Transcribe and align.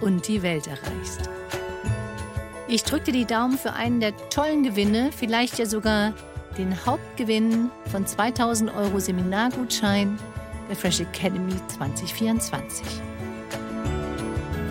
und 0.00 0.26
die 0.28 0.42
Welt 0.42 0.66
erreichst. 0.66 1.28
Ich 2.68 2.84
drücke 2.84 3.06
dir 3.06 3.12
die 3.12 3.24
Daumen 3.24 3.56
für 3.58 3.72
einen 3.72 4.00
der 4.00 4.16
tollen 4.30 4.62
Gewinne, 4.62 5.10
vielleicht 5.16 5.58
ja 5.58 5.66
sogar 5.66 6.12
den 6.56 6.86
Hauptgewinn 6.86 7.70
von 7.90 8.06
2000 8.06 8.72
Euro 8.74 9.00
Seminargutschein 9.00 10.18
der 10.68 10.76
Fresh 10.76 11.00
Academy 11.00 11.54
2024. 11.66 12.86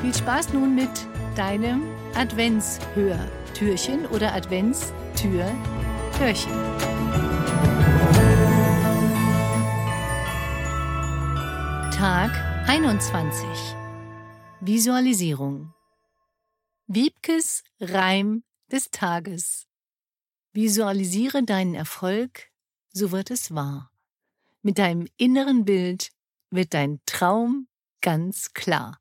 Viel 0.02 0.16
Spaß 0.16 0.54
nun 0.54 0.76
mit 0.76 0.90
deinem 1.36 1.84
Adventshörtürchen 2.16 4.06
oder 4.06 4.34
Adventstür-Hörchen. 4.34 6.52
Tag 11.92 12.32
21 12.68 13.76
Visualisierung. 14.62 15.74
Wiebkes 16.88 17.64
Reim 17.80 18.44
des 18.70 18.92
Tages. 18.92 19.68
Visualisiere 20.52 21.44
deinen 21.44 21.76
Erfolg, 21.76 22.52
so 22.92 23.14
wird 23.14 23.32
es 23.32 23.56
wahr. 23.56 23.90
Mit 24.62 24.78
deinem 24.78 25.08
inneren 25.16 25.64
Bild 25.64 26.10
wird 26.50 26.74
dein 26.74 27.00
Traum 27.06 27.70
ganz 28.02 28.54
klar. 28.54 29.00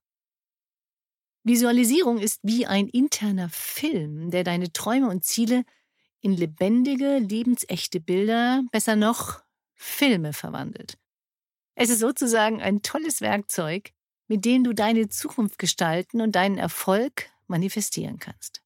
Visualisierung 1.42 2.18
ist 2.18 2.38
wie 2.44 2.66
ein 2.66 2.86
interner 2.86 3.48
Film, 3.48 4.30
der 4.30 4.44
deine 4.44 4.72
Träume 4.72 5.08
und 5.08 5.24
Ziele 5.24 5.64
in 6.20 6.36
lebendige, 6.36 7.18
lebensechte 7.18 7.98
Bilder, 7.98 8.62
besser 8.70 8.94
noch 8.94 9.42
Filme 9.74 10.32
verwandelt. 10.32 10.98
Es 11.74 11.90
ist 11.90 11.98
sozusagen 11.98 12.62
ein 12.62 12.82
tolles 12.82 13.20
Werkzeug, 13.20 13.92
mit 14.28 14.44
denen 14.44 14.64
du 14.64 14.72
deine 14.72 15.08
Zukunft 15.08 15.58
gestalten 15.58 16.20
und 16.20 16.32
deinen 16.32 16.58
Erfolg 16.58 17.30
manifestieren 17.46 18.18
kannst. 18.18 18.62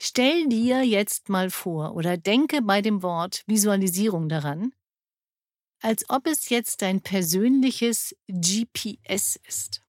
Stell 0.00 0.48
dir 0.48 0.82
jetzt 0.82 1.28
mal 1.28 1.50
vor 1.50 1.94
oder 1.94 2.16
denke 2.16 2.60
bei 2.60 2.82
dem 2.82 3.02
Wort 3.02 3.44
Visualisierung 3.46 4.28
daran, 4.28 4.72
als 5.80 6.08
ob 6.10 6.26
es 6.26 6.48
jetzt 6.48 6.82
dein 6.82 7.00
persönliches 7.00 8.16
GPS 8.28 9.38
ist. 9.46 9.82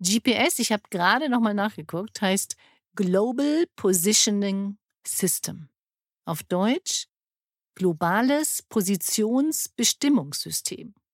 GPS, 0.00 0.58
ich 0.58 0.72
habe 0.72 0.82
gerade 0.90 1.28
nochmal 1.28 1.54
nachgeguckt, 1.54 2.20
heißt 2.20 2.56
Global 2.94 3.66
Positioning 3.76 4.78
System. 5.06 5.68
Auf 6.26 6.42
Deutsch 6.42 7.06
globales 7.74 8.62
Positionsbestimmungssystem. 8.68 10.94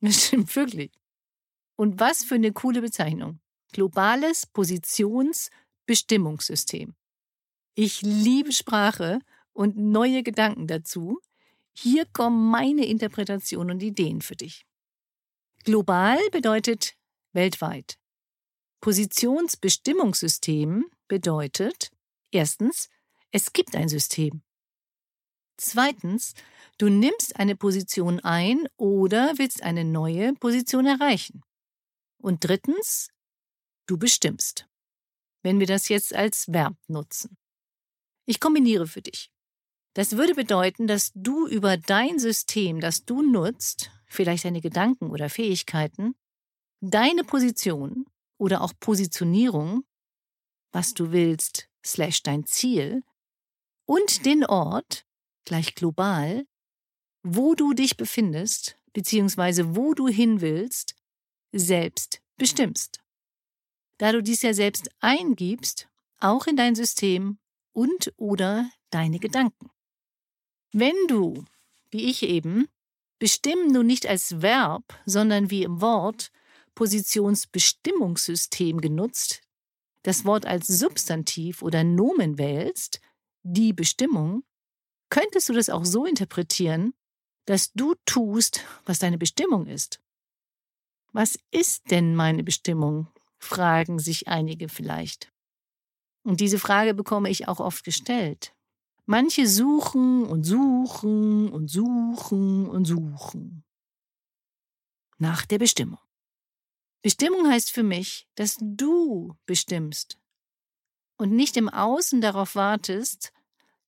Das 0.00 0.26
stimmt 0.26 0.54
wirklich. 0.54 0.92
Und 1.76 2.00
was 2.00 2.24
für 2.24 2.36
eine 2.36 2.52
coole 2.52 2.80
Bezeichnung. 2.80 3.40
Globales 3.72 4.46
Positionsbestimmungssystem. 4.46 6.94
Ich 7.74 8.00
liebe 8.00 8.52
Sprache 8.52 9.18
und 9.52 9.76
neue 9.76 10.22
Gedanken 10.22 10.66
dazu. 10.66 11.20
Hier 11.74 12.06
kommen 12.06 12.50
meine 12.50 12.86
Interpretationen 12.86 13.76
und 13.76 13.82
Ideen 13.82 14.22
für 14.22 14.36
dich. 14.36 14.64
Global 15.64 16.18
bedeutet 16.30 16.96
weltweit. 17.32 17.98
Positionsbestimmungssystem 18.80 20.86
bedeutet 21.08 21.90
erstens, 22.30 22.88
es 23.30 23.52
gibt 23.52 23.76
ein 23.76 23.88
System. 23.88 24.40
Zweitens, 25.58 26.34
du 26.78 26.88
nimmst 26.88 27.36
eine 27.36 27.56
Position 27.56 28.20
ein 28.20 28.66
oder 28.76 29.34
willst 29.36 29.62
eine 29.62 29.84
neue 29.84 30.32
Position 30.34 30.86
erreichen. 30.86 31.42
Und 32.26 32.42
drittens, 32.42 33.12
du 33.86 33.98
bestimmst. 33.98 34.66
Wenn 35.44 35.60
wir 35.60 35.68
das 35.68 35.88
jetzt 35.88 36.12
als 36.12 36.52
Verb 36.52 36.76
nutzen. 36.88 37.36
Ich 38.24 38.40
kombiniere 38.40 38.88
für 38.88 39.00
dich. 39.00 39.30
Das 39.94 40.16
würde 40.16 40.34
bedeuten, 40.34 40.88
dass 40.88 41.12
du 41.14 41.46
über 41.46 41.76
dein 41.76 42.18
System, 42.18 42.80
das 42.80 43.04
du 43.04 43.22
nutzt, 43.22 43.92
vielleicht 44.08 44.44
deine 44.44 44.60
Gedanken 44.60 45.10
oder 45.10 45.30
Fähigkeiten, 45.30 46.16
deine 46.80 47.22
Position 47.22 48.06
oder 48.38 48.60
auch 48.60 48.72
Positionierung, 48.80 49.84
was 50.72 50.94
du 50.94 51.12
willst, 51.12 51.68
slash 51.84 52.24
dein 52.24 52.44
Ziel, 52.44 53.04
und 53.84 54.26
den 54.26 54.44
Ort, 54.44 55.06
gleich 55.44 55.76
global, 55.76 56.44
wo 57.22 57.54
du 57.54 57.72
dich 57.72 57.96
befindest, 57.96 58.80
beziehungsweise 58.92 59.76
wo 59.76 59.94
du 59.94 60.08
hin 60.08 60.40
willst, 60.40 60.96
selbst 61.52 62.20
bestimmst. 62.36 63.00
Da 63.98 64.12
du 64.12 64.22
dies 64.22 64.42
ja 64.42 64.52
selbst 64.52 64.90
eingibst, 65.00 65.88
auch 66.20 66.46
in 66.46 66.56
dein 66.56 66.74
System 66.74 67.38
und 67.72 68.12
oder 68.16 68.70
deine 68.90 69.18
Gedanken. 69.18 69.70
Wenn 70.72 70.96
du, 71.08 71.44
wie 71.90 72.10
ich 72.10 72.22
eben, 72.22 72.68
bestimmen 73.18 73.72
nun 73.72 73.86
nicht 73.86 74.06
als 74.06 74.42
Verb, 74.42 74.84
sondern 75.06 75.50
wie 75.50 75.62
im 75.62 75.80
Wort 75.80 76.30
Positionsbestimmungssystem 76.74 78.80
genutzt, 78.80 79.42
das 80.02 80.24
Wort 80.24 80.46
als 80.46 80.66
Substantiv 80.66 81.62
oder 81.62 81.82
Nomen 81.82 82.38
wählst, 82.38 83.00
die 83.42 83.72
Bestimmung, 83.72 84.44
könntest 85.08 85.48
du 85.48 85.52
das 85.52 85.70
auch 85.70 85.84
so 85.84 86.04
interpretieren, 86.04 86.92
dass 87.46 87.72
du 87.72 87.94
tust, 88.04 88.64
was 88.84 88.98
deine 88.98 89.18
Bestimmung 89.18 89.66
ist. 89.66 90.00
Was 91.16 91.38
ist 91.50 91.90
denn 91.90 92.14
meine 92.14 92.44
Bestimmung? 92.44 93.08
fragen 93.38 93.98
sich 93.98 94.28
einige 94.28 94.68
vielleicht. 94.68 95.32
Und 96.24 96.40
diese 96.40 96.58
Frage 96.58 96.92
bekomme 96.92 97.30
ich 97.30 97.48
auch 97.48 97.58
oft 97.58 97.84
gestellt. 97.84 98.54
Manche 99.06 99.46
suchen 99.46 100.26
und 100.26 100.44
suchen 100.44 101.48
und 101.48 101.68
suchen 101.68 102.68
und 102.68 102.84
suchen 102.84 103.64
nach 105.16 105.46
der 105.46 105.56
Bestimmung. 105.58 106.00
Bestimmung 107.00 107.48
heißt 107.48 107.70
für 107.70 107.82
mich, 107.82 108.28
dass 108.34 108.58
du 108.60 109.34
bestimmst 109.46 110.18
und 111.16 111.32
nicht 111.32 111.56
im 111.56 111.70
Außen 111.70 112.20
darauf 112.20 112.56
wartest, 112.56 113.32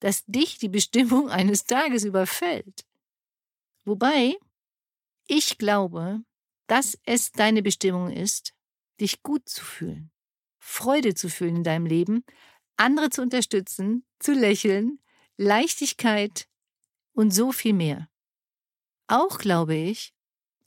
dass 0.00 0.24
dich 0.24 0.56
die 0.56 0.70
Bestimmung 0.70 1.28
eines 1.28 1.64
Tages 1.64 2.04
überfällt. 2.04 2.86
Wobei 3.84 4.38
ich 5.26 5.58
glaube, 5.58 6.22
dass 6.68 6.96
es 7.04 7.32
deine 7.32 7.62
Bestimmung 7.62 8.12
ist, 8.12 8.54
dich 9.00 9.22
gut 9.22 9.48
zu 9.48 9.64
fühlen, 9.64 10.12
Freude 10.58 11.14
zu 11.14 11.28
fühlen 11.28 11.56
in 11.56 11.64
deinem 11.64 11.86
Leben, 11.86 12.24
andere 12.76 13.10
zu 13.10 13.22
unterstützen, 13.22 14.04
zu 14.20 14.32
lächeln, 14.32 15.00
Leichtigkeit 15.36 16.46
und 17.12 17.32
so 17.32 17.50
viel 17.52 17.72
mehr. 17.72 18.08
Auch 19.08 19.38
glaube 19.38 19.74
ich, 19.74 20.14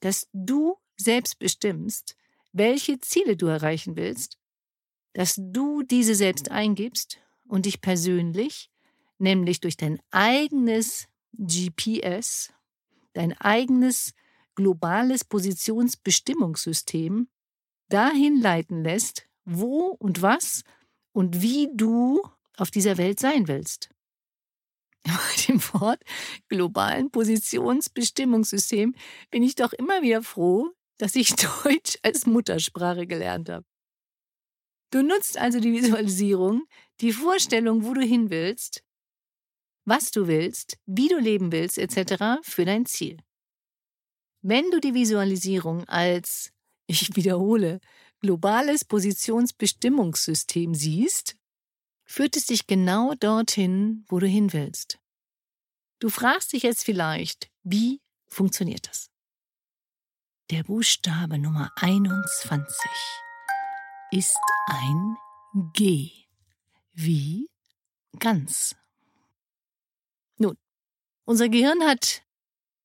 dass 0.02 0.28
du 0.34 0.78
selbst 0.98 1.40
bestimmst, 1.40 2.18
welche 2.52 3.00
Ziele 3.00 3.38
du 3.38 3.46
erreichen 3.46 3.96
willst, 3.96 4.38
dass 5.14 5.36
du 5.38 5.84
diese 5.84 6.16
selbst 6.16 6.52
eingibst 6.52 7.20
und 7.48 7.66
dich 7.66 7.82
persönlich, 7.82 8.70
nämlich 9.20 9.60
durch 9.60 9.78
dein 9.78 10.02
eigenes 10.10 11.08
GPS, 11.34 12.52
dein 13.14 13.34
eigenes 13.34 14.14
globales 14.62 15.26
Positionsbestimmungssystem 15.26 17.28
dahin 17.90 18.40
leiten 18.40 18.84
lässt, 18.84 19.28
wo 19.44 19.88
und 19.88 20.22
was 20.22 20.64
und 21.14 21.42
wie 21.42 21.70
du 21.74 22.22
auf 22.58 22.70
dieser 22.70 22.98
Welt 22.98 23.20
sein 23.20 23.48
willst. 23.48 23.90
Bei 25.04 25.18
dem 25.48 25.60
Wort 25.74 26.04
globalen 26.48 27.10
Positionsbestimmungssystem 27.10 28.94
bin 29.32 29.42
ich 29.42 29.56
doch 29.56 29.74
immer 29.74 30.04
wieder 30.04 30.22
froh, 30.22 30.70
dass 31.00 31.16
ich 31.16 31.34
Deutsch 31.64 31.98
als 32.04 32.28
Muttersprache 32.28 33.08
gelernt 33.08 33.50
habe. 33.50 33.66
Du 34.92 35.02
nutzt 35.02 35.40
also 35.40 35.60
die 35.60 35.72
Visualisierung, 35.72 36.68
die 37.00 37.14
Vorstellung, 37.14 37.84
wo 37.84 37.96
du 37.96 38.02
hin 38.02 38.30
willst, 38.30 38.84
was 39.86 40.12
du 40.12 40.28
willst, 40.28 40.78
wie 40.86 41.08
du 41.08 41.18
leben 41.18 41.52
willst, 41.52 41.80
etc. 41.80 42.40
für 42.44 42.66
dein 42.66 42.86
Ziel. 42.86 43.18
Wenn 44.42 44.72
du 44.72 44.80
die 44.80 44.94
Visualisierung 44.94 45.88
als, 45.88 46.52
ich 46.88 47.16
wiederhole, 47.16 47.80
globales 48.20 48.86
Positionsbestimmungssystem 48.86 50.76
siehst, 50.76 51.36
führt 52.06 52.36
es 52.36 52.48
dich 52.48 52.68
genau 52.68 53.14
dorthin, 53.16 54.06
wo 54.10 54.20
du 54.20 54.28
hin 54.28 54.54
willst. 54.54 55.00
Du 56.00 56.10
fragst 56.10 56.54
dich 56.54 56.64
jetzt 56.64 56.84
vielleicht, 56.84 57.50
wie 57.64 58.02
funktioniert 58.28 58.88
das? 58.88 59.10
Der 60.50 60.64
Buchstabe 60.64 61.38
Nummer 61.38 61.72
21 61.78 62.76
ist 64.12 64.38
ein 64.68 65.16
G. 65.74 66.12
Wie 66.94 67.50
ganz. 68.20 68.76
Nun, 70.38 70.58
unser 71.24 71.48
Gehirn 71.48 71.82
hat 71.84 72.24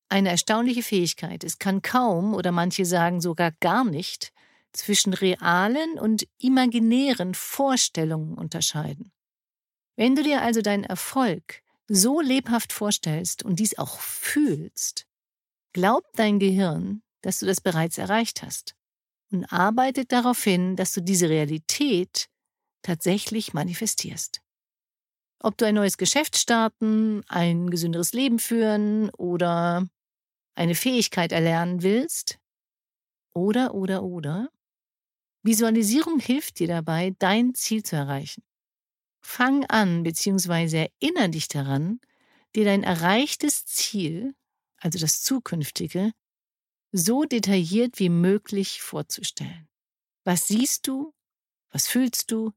eine 0.09 0.29
erstaunliche 0.29 0.83
Fähigkeit. 0.83 1.43
Es 1.43 1.59
kann 1.59 1.81
kaum 1.81 2.33
oder 2.33 2.51
manche 2.51 2.85
sagen 2.85 3.21
sogar 3.21 3.51
gar 3.59 3.83
nicht 3.83 4.31
zwischen 4.71 5.13
realen 5.13 5.97
und 5.99 6.27
imaginären 6.37 7.33
Vorstellungen 7.33 8.35
unterscheiden. 8.35 9.11
Wenn 9.95 10.15
du 10.15 10.23
dir 10.23 10.41
also 10.41 10.61
deinen 10.61 10.83
Erfolg 10.83 11.61
so 11.87 12.21
lebhaft 12.21 12.73
vorstellst 12.73 13.43
und 13.43 13.59
dies 13.59 13.77
auch 13.77 13.99
fühlst, 13.99 15.07
glaubt 15.73 16.19
dein 16.19 16.39
Gehirn, 16.39 17.01
dass 17.21 17.39
du 17.39 17.45
das 17.45 17.61
bereits 17.61 17.97
erreicht 17.97 18.43
hast 18.43 18.75
und 19.31 19.45
arbeitet 19.45 20.11
darauf 20.11 20.43
hin, 20.43 20.75
dass 20.75 20.93
du 20.93 21.01
diese 21.01 21.29
Realität 21.29 22.29
tatsächlich 22.83 23.53
manifestierst. 23.53 24.41
Ob 25.39 25.57
du 25.57 25.65
ein 25.65 25.75
neues 25.75 25.97
Geschäft 25.97 26.37
starten, 26.37 27.23
ein 27.27 27.69
gesünderes 27.69 28.13
Leben 28.13 28.39
führen 28.39 29.09
oder 29.11 29.87
eine 30.57 30.75
Fähigkeit 30.75 31.31
erlernen 31.31 31.83
willst, 31.83 32.39
oder, 33.33 33.73
oder, 33.75 34.03
oder, 34.03 34.49
Visualisierung 35.43 36.19
hilft 36.19 36.59
dir 36.59 36.67
dabei, 36.67 37.15
dein 37.19 37.53
Ziel 37.53 37.83
zu 37.83 37.95
erreichen. 37.95 38.43
Fang 39.21 39.65
an 39.65 40.03
bzw. 40.03 40.89
erinnere 40.89 41.29
dich 41.29 41.47
daran, 41.47 42.01
dir 42.55 42.65
dein 42.65 42.83
erreichtes 42.83 43.65
Ziel, 43.65 44.35
also 44.77 44.99
das 44.99 45.21
zukünftige, 45.21 46.11
so 46.91 47.23
detailliert 47.23 47.99
wie 47.99 48.09
möglich 48.09 48.81
vorzustellen. 48.81 49.67
Was 50.23 50.47
siehst 50.47 50.87
du? 50.87 51.13
Was 51.69 51.87
fühlst 51.87 52.31
du? 52.31 52.53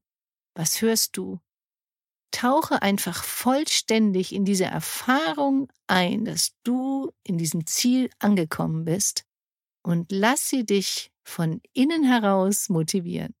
Was 0.55 0.81
hörst 0.81 1.15
du? 1.17 1.39
Tauche 2.31 2.81
einfach 2.81 3.23
vollständig 3.23 4.33
in 4.33 4.45
diese 4.45 4.65
Erfahrung 4.65 5.69
ein, 5.87 6.25
dass 6.25 6.53
du 6.63 7.11
in 7.23 7.37
diesem 7.37 7.65
Ziel 7.67 8.09
angekommen 8.19 8.85
bist 8.85 9.25
und 9.83 10.11
lass 10.11 10.49
sie 10.49 10.65
dich 10.65 11.11
von 11.23 11.61
innen 11.73 12.03
heraus 12.03 12.69
motivieren. 12.69 13.35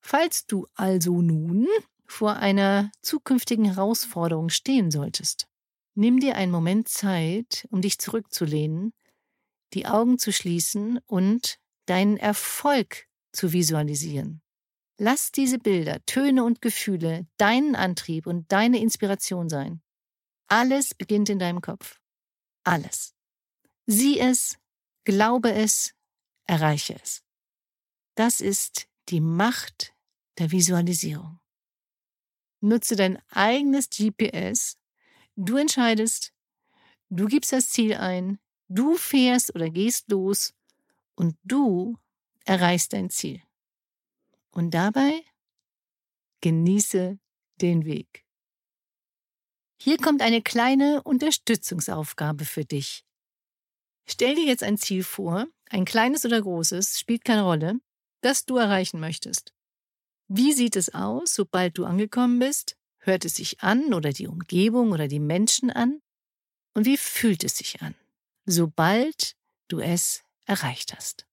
Falls 0.00 0.46
du 0.46 0.66
also 0.74 1.20
nun 1.22 1.66
vor 2.06 2.36
einer 2.36 2.90
zukünftigen 3.02 3.66
Herausforderung 3.66 4.48
stehen 4.48 4.90
solltest, 4.90 5.46
nimm 5.94 6.20
dir 6.20 6.36
einen 6.36 6.52
Moment 6.52 6.88
Zeit, 6.88 7.66
um 7.70 7.82
dich 7.82 7.98
zurückzulehnen, 7.98 8.92
die 9.74 9.86
Augen 9.86 10.18
zu 10.18 10.32
schließen 10.32 10.98
und 11.06 11.58
deinen 11.86 12.16
Erfolg 12.16 13.06
zu 13.32 13.52
visualisieren. 13.52 14.40
Lass 15.00 15.30
diese 15.30 15.60
Bilder, 15.60 16.04
Töne 16.06 16.42
und 16.42 16.60
Gefühle 16.60 17.28
deinen 17.36 17.76
Antrieb 17.76 18.26
und 18.26 18.50
deine 18.50 18.80
Inspiration 18.80 19.48
sein. 19.48 19.80
Alles 20.48 20.92
beginnt 20.92 21.28
in 21.28 21.38
deinem 21.38 21.60
Kopf. 21.60 22.00
Alles. 22.64 23.14
Sieh 23.86 24.18
es, 24.18 24.58
glaube 25.04 25.52
es, 25.52 25.94
erreiche 26.46 26.96
es. 27.00 27.22
Das 28.16 28.40
ist 28.40 28.88
die 29.08 29.20
Macht 29.20 29.94
der 30.38 30.50
Visualisierung. 30.50 31.38
Nutze 32.60 32.96
dein 32.96 33.22
eigenes 33.28 33.88
GPS. 33.90 34.78
Du 35.36 35.56
entscheidest, 35.56 36.32
du 37.08 37.26
gibst 37.26 37.52
das 37.52 37.70
Ziel 37.70 37.94
ein, 37.94 38.40
du 38.66 38.96
fährst 38.96 39.54
oder 39.54 39.70
gehst 39.70 40.10
los 40.10 40.54
und 41.14 41.36
du 41.44 41.96
erreichst 42.44 42.92
dein 42.92 43.10
Ziel. 43.10 43.40
Und 44.50 44.72
dabei 44.72 45.22
genieße 46.40 47.18
den 47.60 47.84
Weg. 47.84 48.24
Hier 49.80 49.96
kommt 49.96 50.22
eine 50.22 50.42
kleine 50.42 51.02
Unterstützungsaufgabe 51.02 52.44
für 52.44 52.64
dich. 52.64 53.04
Stell 54.08 54.34
dir 54.34 54.44
jetzt 54.44 54.62
ein 54.62 54.78
Ziel 54.78 55.04
vor, 55.04 55.46
ein 55.70 55.84
kleines 55.84 56.24
oder 56.24 56.40
großes, 56.40 56.98
spielt 56.98 57.24
keine 57.24 57.42
Rolle, 57.42 57.78
das 58.22 58.44
du 58.44 58.56
erreichen 58.56 59.00
möchtest. 59.00 59.52
Wie 60.28 60.52
sieht 60.52 60.76
es 60.76 60.94
aus, 60.94 61.34
sobald 61.34 61.78
du 61.78 61.84
angekommen 61.84 62.38
bist? 62.38 62.76
Hört 62.98 63.24
es 63.24 63.36
sich 63.36 63.60
an 63.60 63.94
oder 63.94 64.12
die 64.12 64.26
Umgebung 64.26 64.90
oder 64.90 65.08
die 65.08 65.20
Menschen 65.20 65.70
an? 65.70 66.00
Und 66.74 66.84
wie 66.84 66.96
fühlt 66.96 67.44
es 67.44 67.56
sich 67.56 67.80
an, 67.80 67.94
sobald 68.44 69.36
du 69.68 69.78
es 69.78 70.24
erreicht 70.46 70.94
hast? 70.94 71.27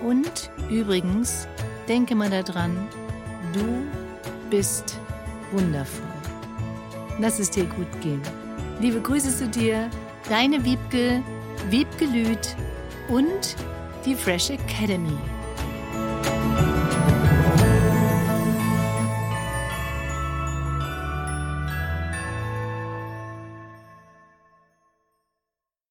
und 0.05 0.50
übrigens, 0.71 1.49
denke 1.88 2.14
mal 2.14 2.31
daran, 2.31 2.88
du 3.52 3.85
bist 4.50 4.99
wundervoll. 5.50 6.07
Lass 7.19 7.40
es 7.40 7.50
dir 7.50 7.64
gut 7.64 8.00
gehen. 8.00 8.23
Liebe 8.81 9.00
Grüße 9.00 9.37
zu 9.37 9.49
dir, 9.49 9.90
deine 10.29 10.64
Wiebke, 10.64 11.23
Wiebke 11.71 12.07
Lüth 12.07 12.57
und 13.09 13.57
die 14.07 14.14
Fresh 14.14 14.50
Academy. 14.50 15.19